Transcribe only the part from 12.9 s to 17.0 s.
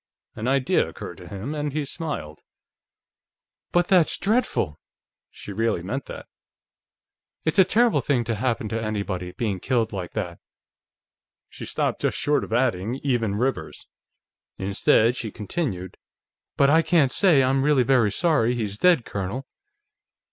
"even Rivers." Instead, she continued: "But I